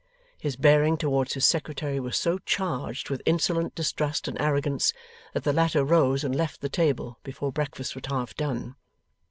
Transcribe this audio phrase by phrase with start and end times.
[0.39, 4.93] His bearing towards his Secretary was so charged with insolent distrust and arrogance,
[5.35, 8.77] that the latter rose and left the table before breakfast was half done.